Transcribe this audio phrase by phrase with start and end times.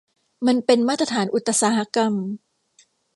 [0.47, 2.13] มันเป็นมาตรฐานอุตสาหกรรม